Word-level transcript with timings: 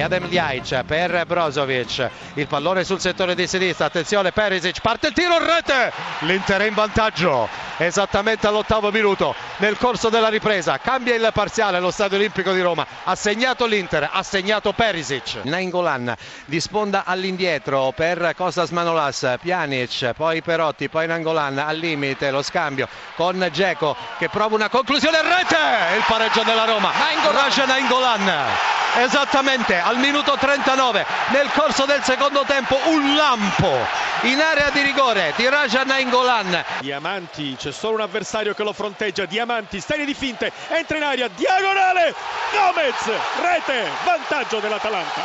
Adem 0.00 0.26
Ljajic 0.26 0.84
per 0.84 1.24
Brozovic, 1.26 2.10
il 2.34 2.46
pallone 2.46 2.84
sul 2.84 3.00
settore 3.00 3.34
di 3.34 3.46
sinistra, 3.46 3.86
attenzione 3.86 4.32
Perisic, 4.32 4.80
parte 4.80 5.08
il 5.08 5.12
tiro 5.12 5.34
in 5.34 5.46
rete, 5.46 5.92
l'Inter 6.20 6.60
è 6.62 6.66
in 6.66 6.74
vantaggio. 6.74 7.66
Esattamente 7.80 8.48
all'ottavo 8.48 8.90
minuto 8.90 9.34
nel 9.58 9.78
corso 9.78 10.08
della 10.08 10.28
ripresa, 10.28 10.78
cambia 10.78 11.14
il 11.14 11.30
parziale 11.32 11.76
allo 11.76 11.92
Stadio 11.92 12.16
Olimpico 12.16 12.52
di 12.52 12.60
Roma, 12.60 12.84
ha 13.04 13.14
segnato 13.14 13.66
l'Inter, 13.66 14.08
ha 14.12 14.22
segnato 14.22 14.72
Perisic. 14.72 15.44
Nainggolan 15.44 16.14
di 16.44 16.60
sponda 16.60 17.04
all'indietro 17.04 17.92
per 17.94 18.34
Costas 18.36 18.70
Manolas, 18.70 19.36
Pjanic, 19.40 20.12
poi 20.16 20.42
Perotti, 20.42 20.88
poi 20.88 21.06
Nangolan 21.06 21.58
al 21.58 21.76
limite, 21.76 22.30
lo 22.30 22.42
scambio 22.42 22.88
con 23.14 23.48
Geco 23.52 23.96
che 24.18 24.28
prova 24.28 24.56
una 24.56 24.68
conclusione 24.68 25.18
in 25.18 25.28
rete, 25.28 25.96
il 25.96 26.04
pareggio 26.06 26.42
della 26.42 26.64
Roma, 26.64 26.90
Raja 27.30 27.64
Nainggolan 27.64 28.77
esattamente 29.02 29.78
al 29.78 29.98
minuto 29.98 30.36
39 30.36 31.06
nel 31.28 31.50
corso 31.52 31.84
del 31.84 32.02
secondo 32.02 32.44
tempo 32.46 32.78
un 32.86 33.14
lampo 33.14 34.06
in 34.22 34.40
area 34.40 34.70
di 34.70 34.82
rigore 34.82 35.32
di 35.36 35.48
Raja 35.48 35.84
Nainggolan 35.84 36.64
Diamanti 36.80 37.54
c'è 37.56 37.70
solo 37.70 37.94
un 37.94 38.00
avversario 38.00 38.54
che 38.54 38.62
lo 38.62 38.72
fronteggia. 38.72 39.24
Diamanti 39.26 39.80
serie 39.80 40.04
di 40.04 40.14
finte 40.14 40.50
entra 40.68 40.96
in 40.96 41.02
aria 41.04 41.28
diagonale 41.28 42.14
Gomez 42.50 43.04
rete 43.40 43.88
vantaggio 44.04 44.58
dell'Atalanta. 44.58 45.20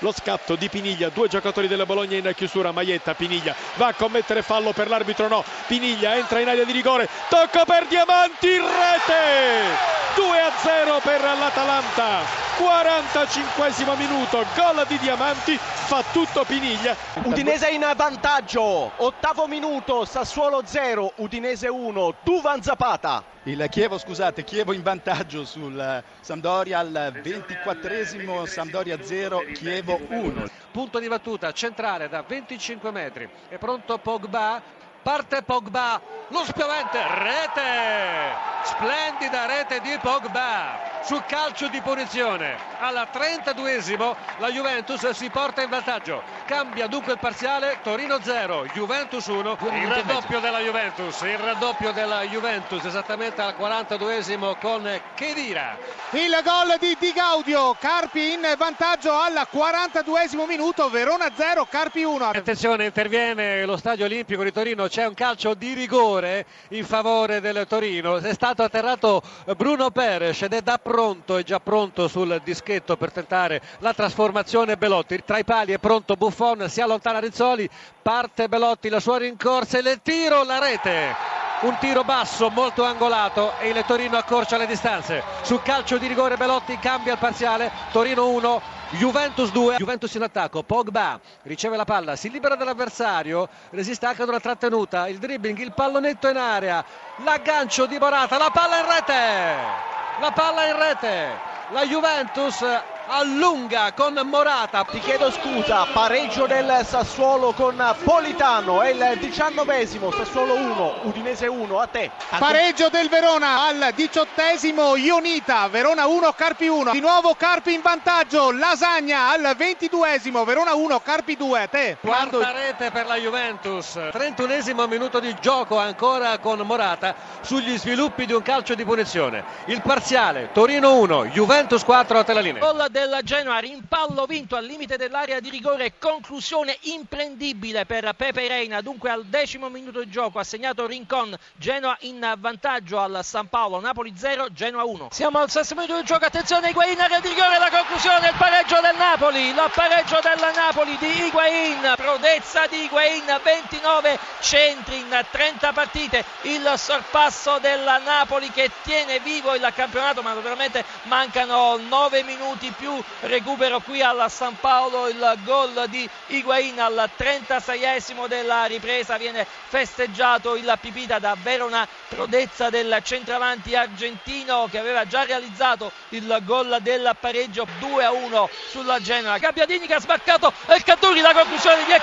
Lo 0.00 0.12
scatto 0.12 0.56
di 0.56 0.68
Piniglia 0.68 1.08
due 1.08 1.28
giocatori 1.28 1.68
della 1.68 1.86
Bologna 1.86 2.16
in 2.16 2.32
chiusura 2.34 2.72
Maietta 2.72 3.14
Piniglia 3.14 3.54
va 3.76 3.88
a 3.88 3.94
commettere 3.94 4.42
fallo 4.42 4.72
per 4.72 4.88
l'arbitro 4.88 5.28
no. 5.28 5.44
Piniglia 5.66 6.16
entra 6.16 6.40
in 6.40 6.48
area 6.48 6.64
di 6.64 6.72
rigore 6.72 7.08
tocca 7.28 7.64
per 7.64 7.86
Diamanti 7.86 8.56
rete 8.58 10.02
2 10.14 10.40
a 10.40 10.52
0 10.62 11.00
per 11.02 11.20
l'Atalanta 11.22 12.43
45 12.56 13.96
minuto 13.96 14.44
gol 14.54 14.84
di 14.86 14.98
Diamanti 14.98 15.56
fa 15.58 16.04
tutto 16.12 16.44
Piniglia 16.44 16.96
Udinese 17.24 17.68
in 17.68 17.84
vantaggio 17.96 18.92
ottavo 18.96 19.46
minuto 19.48 20.04
Sassuolo 20.04 20.62
0 20.64 21.14
Udinese 21.16 21.68
1 21.68 22.14
Duvan 22.22 22.62
Zapata 22.62 23.32
il 23.46 23.66
Chievo, 23.68 23.98
scusate, 23.98 24.42
Chievo 24.42 24.72
in 24.72 24.82
vantaggio 24.82 25.44
sul 25.44 26.02
Sampdoria 26.20 26.78
al 26.78 27.12
24esimo, 27.22 28.46
Sampdoria 28.46 29.02
0, 29.02 29.44
Chievo 29.52 30.00
1. 30.08 30.46
Punto 30.70 30.98
di 30.98 31.08
battuta 31.08 31.52
centrale 31.52 32.08
da 32.08 32.24
25 32.26 32.90
metri. 32.90 33.28
È 33.50 33.58
pronto 33.58 33.98
Pogba, 33.98 34.62
parte 35.02 35.42
Pogba, 35.42 36.00
lo 36.28 36.42
spiovente, 36.44 36.98
rete! 36.98 38.32
Splendida 38.62 39.44
rete 39.44 39.80
di 39.80 39.98
Pogba 40.00 40.93
su 41.04 41.22
calcio 41.26 41.68
di 41.68 41.80
punizione. 41.82 42.56
Alla 42.78 43.06
32esimo 43.12 44.16
la 44.38 44.50
Juventus 44.50 45.10
si 45.10 45.28
porta 45.28 45.62
in 45.62 45.68
vantaggio. 45.68 46.22
Cambia 46.46 46.86
dunque 46.86 47.12
il 47.12 47.18
parziale 47.18 47.78
Torino 47.82 48.18
0, 48.22 48.66
Juventus 48.72 49.26
1. 49.26 49.58
Il 49.72 49.88
raddoppio 49.88 50.40
della 50.40 50.60
Juventus, 50.60 51.20
il 51.20 51.38
raddoppio 51.38 51.92
della 51.92 52.22
Juventus 52.22 52.84
esattamente 52.84 53.42
al 53.42 53.54
42esimo 53.58 54.58
con 54.58 54.88
Chedira. 55.14 55.76
Il 56.10 56.40
gol 56.42 56.76
di 56.78 56.96
Di 56.98 57.12
Gaudio, 57.12 57.76
Carpi 57.78 58.32
in 58.32 58.54
vantaggio 58.56 59.12
al 59.12 59.46
42esimo 59.52 60.46
minuto, 60.46 60.88
Verona 60.88 61.30
0, 61.34 61.66
Carpi 61.68 62.02
1. 62.02 62.30
Attenzione, 62.30 62.86
interviene 62.86 63.64
lo 63.66 63.76
Stadio 63.76 64.06
Olimpico 64.06 64.42
di 64.42 64.52
Torino, 64.52 64.86
c'è 64.86 65.06
un 65.06 65.14
calcio 65.14 65.54
di 65.54 65.74
rigore 65.74 66.46
in 66.68 66.84
favore 66.84 67.40
del 67.40 67.66
Torino. 67.68 68.16
È 68.16 68.32
stato 68.32 68.62
atterrato 68.62 69.22
Bruno 69.56 69.90
Peres 69.90 70.40
ed 70.42 70.54
è 70.54 70.62
da 70.62 70.78
pronto, 70.94 71.38
è 71.38 71.42
già 71.42 71.58
pronto 71.58 72.06
sul 72.06 72.40
dischetto 72.44 72.96
per 72.96 73.10
tentare 73.10 73.60
la 73.78 73.92
trasformazione 73.92 74.76
Belotti. 74.76 75.24
Tra 75.24 75.38
i 75.38 75.44
pali 75.44 75.72
è 75.72 75.78
pronto 75.78 76.14
Buffon, 76.14 76.68
si 76.68 76.80
allontana 76.80 77.18
Rizzoli, 77.18 77.68
parte 78.00 78.46
Belotti, 78.48 78.88
la 78.88 79.00
sua 79.00 79.18
rincorsa 79.18 79.78
e 79.78 79.80
il 79.80 79.98
tiro, 80.04 80.44
la 80.44 80.60
rete. 80.60 81.16
Un 81.62 81.76
tiro 81.80 82.04
basso 82.04 82.48
molto 82.48 82.84
angolato 82.84 83.58
e 83.58 83.70
il 83.70 83.84
Torino 83.84 84.16
accorcia 84.16 84.56
le 84.56 84.68
distanze. 84.68 85.20
Su 85.42 85.60
calcio 85.64 85.98
di 85.98 86.06
rigore 86.06 86.36
Belotti 86.36 86.78
cambia 86.78 87.14
il 87.14 87.18
parziale, 87.18 87.72
Torino 87.90 88.28
1, 88.28 88.62
Juventus 88.90 89.50
2, 89.50 89.76
Juventus 89.78 90.14
in 90.14 90.22
attacco, 90.22 90.62
Pogba 90.62 91.18
riceve 91.42 91.76
la 91.76 91.84
palla, 91.84 92.14
si 92.14 92.30
libera 92.30 92.54
dall'avversario, 92.54 93.48
resiste 93.70 94.06
anche 94.06 94.22
ad 94.22 94.28
una 94.28 94.38
trattenuta, 94.38 95.08
il 95.08 95.18
dribbling, 95.18 95.58
il 95.58 95.72
pallonetto 95.72 96.28
in 96.28 96.36
area, 96.36 96.84
l'aggancio 97.24 97.86
di 97.86 97.98
Morata, 97.98 98.38
la 98.38 98.50
palla 98.52 98.78
in 98.78 98.86
rete, 98.86 99.93
la 100.18 100.30
palla 100.30 100.66
in 100.66 100.76
rete, 100.78 101.40
la 101.70 101.84
Juventus 101.84 102.62
allunga 103.06 103.92
con 103.92 104.20
Morata. 104.24 104.84
Ti 104.84 104.98
chiedo 105.00 105.30
scusa, 105.30 105.86
pareggio 105.92 106.46
del 106.46 106.80
Sassuolo 106.84 107.52
con 107.52 107.82
Politano, 108.02 108.82
è 108.82 108.90
il 108.90 109.18
diciannovesimo, 109.18 110.10
Sassuolo 110.10 110.54
1, 110.54 110.94
Udinese 111.02 111.46
1, 111.46 111.80
a 111.80 111.86
te. 111.86 112.10
Pareggio 112.38 112.88
del 112.88 113.08
Verona 113.08 113.66
al 113.66 113.92
diciottesimo, 113.94 114.96
Ionita, 114.96 115.68
Verona 115.68 116.06
1, 116.06 116.32
Carpi 116.32 116.68
1. 116.68 116.92
Di 116.92 117.00
nuovo 117.00 117.34
Carpi 117.34 117.72
in 117.74 117.80
vantaggio, 117.82 118.50
Lasagna 118.52 119.28
al 119.30 119.54
ventiduesimo, 119.56 120.44
Verona 120.44 120.74
1, 120.74 121.00
Carpi 121.00 121.36
2, 121.36 121.60
a 121.60 121.66
te. 121.66 121.96
Quarta 122.00 122.52
rete 122.52 122.90
per 122.90 123.06
la 123.06 123.16
Juventus, 123.16 123.96
31esimo 123.96 124.86
minuto 124.88 125.20
di 125.20 125.34
gioco 125.40 125.78
ancora 125.78 126.38
con 126.38 126.60
Morata 126.60 127.14
sugli 127.40 127.76
sviluppi 127.78 128.26
di 128.26 128.32
un 128.32 128.42
calcio 128.42 128.74
di 128.74 128.84
punizione. 128.84 129.44
Il 129.66 129.82
parziale, 129.82 130.50
Torino 130.52 130.94
1, 130.96 131.26
Juventus 131.26 131.84
4 131.84 132.18
a 132.18 132.24
te 132.24 132.32
la 132.32 132.40
linea. 132.40 132.62
Gol 132.94 133.08
del 133.08 133.20
Genoa, 133.24 133.58
rimpallo 133.58 134.24
vinto 134.24 134.54
al 134.54 134.64
limite 134.64 134.96
dell'area 134.96 135.40
di 135.40 135.50
rigore, 135.50 135.94
conclusione 135.98 136.78
imprendibile 136.82 137.86
per 137.86 138.12
Pepe 138.14 138.46
Reina, 138.46 138.80
dunque 138.82 139.10
al 139.10 139.24
decimo 139.24 139.68
minuto 139.68 139.98
di 139.98 140.08
gioco 140.08 140.38
ha 140.38 140.44
segnato 140.44 140.86
Rincon, 140.86 141.36
Genoa 141.56 141.96
in 142.02 142.34
vantaggio 142.38 143.00
al 143.00 143.18
San 143.24 143.48
Paolo, 143.48 143.80
Napoli 143.80 144.14
0, 144.16 144.52
Genoa 144.52 144.84
1. 144.84 145.08
Siamo 145.10 145.40
al 145.40 145.50
sesto 145.50 145.74
minuto 145.74 145.98
di 145.98 146.04
gioco, 146.04 146.24
attenzione 146.24 146.68
Higuain, 146.70 147.00
area 147.00 147.18
di 147.18 147.28
rigore, 147.28 147.58
la 147.58 147.68
conclusione, 147.68 148.28
il 148.28 148.36
pareggio 148.38 148.80
del 148.80 148.96
Napoli, 148.96 149.48
il 149.48 149.70
pareggio 149.74 150.20
del 150.22 150.52
Napoli 150.54 150.96
di 150.98 151.24
Higuain, 151.24 151.94
prodezza 151.96 152.66
di 152.68 152.84
Higuain, 152.84 153.40
29 153.42 154.18
centri 154.40 154.98
in 154.98 155.26
30 155.30 155.72
partite, 155.72 156.24
il 156.42 156.72
sorpasso 156.76 157.58
del 157.58 158.00
Napoli 158.04 158.50
che 158.50 158.70
tiene 158.82 159.18
vivo 159.18 159.52
il 159.54 159.72
campionato, 159.74 160.22
ma 160.22 160.32
naturalmente 160.32 160.84
mancano 161.04 161.76
9 161.76 162.22
minuti 162.22 162.72
più 162.76 162.83
recupero 163.20 163.80
qui 163.80 164.02
al 164.02 164.24
San 164.30 164.56
Paolo 164.60 165.08
il 165.08 165.38
gol 165.44 165.86
di 165.88 166.08
Higuain 166.28 166.80
al 166.80 167.10
36esimo 167.16 168.26
della 168.26 168.64
ripresa. 168.64 169.16
Viene 169.16 169.46
festeggiato 169.68 170.56
il 170.56 170.72
Pipita 170.80 171.18
da 171.18 171.36
Verona 171.40 171.86
prodezza 172.08 172.70
del 172.70 173.00
centravanti 173.02 173.74
argentino 173.74 174.68
che 174.70 174.78
aveva 174.78 175.06
già 175.06 175.24
realizzato 175.24 175.92
il 176.10 176.38
gol 176.42 176.78
del 176.80 177.16
pareggio 177.18 177.66
2 177.78 178.04
a 178.04 178.12
1 178.12 178.48
sulla 178.70 179.00
Genoa. 179.00 179.38
Gabbiadini 179.38 179.86
che 179.86 179.94
ha 179.94 180.00
sbarcato 180.00 180.52
il 180.74 180.82
Caduri 180.84 181.20
la 181.20 181.32
conclusione 181.32 181.84
di 181.84 181.92
El 181.92 182.02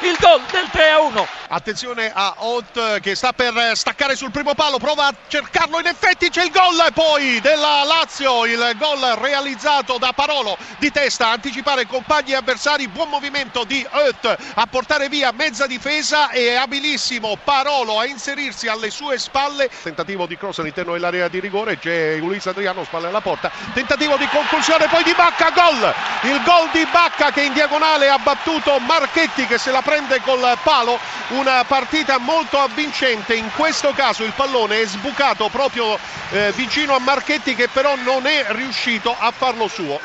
il 0.00 0.16
gol 0.18 0.42
del 0.50 0.68
3 0.70 0.90
a 0.90 1.00
1 1.00 1.26
attenzione 1.48 2.10
a 2.12 2.34
Holt 2.38 3.00
che 3.00 3.14
sta 3.14 3.32
per 3.32 3.72
staccare 3.74 4.16
sul 4.16 4.30
primo 4.30 4.54
palo 4.54 4.78
prova 4.78 5.06
a 5.06 5.14
cercarlo. 5.28 5.78
In 5.78 5.86
effetti 5.86 6.28
c'è 6.30 6.44
il 6.44 6.50
gol 6.50 6.92
poi 6.92 7.40
della 7.40 7.84
Lazio 7.84 8.44
il 8.46 8.72
gol 8.76 9.00
realizzato 9.20 9.98
da 9.98 10.12
Parolo 10.16 10.56
di 10.78 10.90
testa, 10.90 11.28
anticipare 11.28 11.86
compagni 11.86 12.32
e 12.32 12.36
avversari, 12.36 12.88
buon 12.88 13.10
movimento 13.10 13.64
di 13.64 13.86
Hoet 13.90 14.36
a 14.54 14.66
portare 14.66 15.10
via 15.10 15.30
mezza 15.30 15.66
difesa 15.66 16.30
e 16.30 16.54
abilissimo 16.54 17.36
Parolo 17.44 18.00
a 18.00 18.06
inserirsi 18.06 18.66
alle 18.66 18.88
sue 18.88 19.18
spalle. 19.18 19.68
Tentativo 19.82 20.24
di 20.24 20.38
cross 20.38 20.60
all'interno 20.60 20.94
dell'area 20.94 21.28
di 21.28 21.38
rigore, 21.38 21.78
c'è 21.78 22.16
Luis 22.16 22.46
Adriano, 22.46 22.82
spalle 22.84 23.08
alla 23.08 23.20
porta. 23.20 23.52
Tentativo 23.74 24.16
di 24.16 24.26
conclusione 24.28 24.86
poi 24.88 25.02
di 25.04 25.12
Bacca, 25.14 25.50
gol! 25.50 25.94
Il 26.22 26.42
gol 26.44 26.70
di 26.72 26.86
Bacca 26.90 27.30
che 27.30 27.42
in 27.42 27.52
diagonale 27.52 28.08
ha 28.08 28.18
battuto 28.18 28.78
Marchetti 28.78 29.46
che 29.46 29.58
se 29.58 29.70
la 29.70 29.82
prende 29.82 30.22
col 30.22 30.58
palo. 30.62 30.98
Una 31.28 31.62
partita 31.64 32.16
molto 32.18 32.58
avvincente, 32.58 33.34
in 33.34 33.50
questo 33.54 33.92
caso 33.92 34.24
il 34.24 34.32
pallone 34.32 34.80
è 34.80 34.86
sbucato 34.86 35.48
proprio 35.50 35.98
eh, 36.30 36.52
vicino 36.52 36.94
a 36.94 37.00
Marchetti 37.00 37.54
che 37.54 37.68
però 37.68 37.96
non 37.96 38.26
è 38.26 38.46
riuscito 38.48 39.14
a 39.18 39.30
farlo 39.30 39.68
suo. 39.68 40.00